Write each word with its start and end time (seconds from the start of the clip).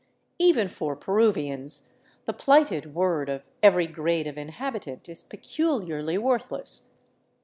Even 0.39 0.67
for 0.67 0.95
Peruvians, 0.95 1.93
the 2.25 2.33
plighted 2.33 2.95
word 2.95 3.29
of 3.29 3.43
every 3.61 3.85
grade 3.85 4.25
of 4.25 4.35
inhabitant 4.35 5.07
is 5.07 5.23
peculiarly 5.23 6.17
worthless. 6.17 6.93